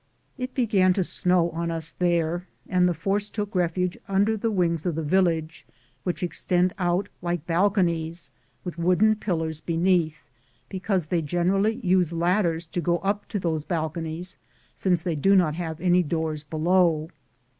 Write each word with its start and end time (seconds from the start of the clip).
It 0.35 0.55
began 0.55 0.93
to 0.93 1.03
snow 1.03 1.51
on 1.51 1.69
us 1.69 1.91
there, 1.91 2.47
and 2.67 2.89
the 2.89 2.93
force 2.95 3.29
took 3.29 3.53
refuge 3.53 3.99
under 4.07 4.35
the 4.35 4.49
wings 4.49 4.87
of 4.87 4.95
the 4.95 5.03
village, 5.03 5.63
which 6.01 6.23
extend 6.23 6.73
out 6.79 7.07
like 7.21 7.45
balconies, 7.45 8.31
with 8.63 8.79
wooden 8.79 9.15
pillars 9.15 9.61
beneath, 9.61 10.23
because 10.69 11.05
they 11.05 11.21
generally 11.21 11.75
use 11.85 12.11
ladders 12.11 12.65
to 12.69 12.81
go 12.81 12.97
up 13.05 13.27
to 13.27 13.37
those 13.37 13.63
bal 13.63 13.91
conies, 13.91 14.37
since 14.73 15.03
they 15.03 15.13
do 15.15 15.35
not 15.35 15.53
have 15.53 15.79
any 15.79 16.01
doors 16.01 16.43
below. 16.43 17.09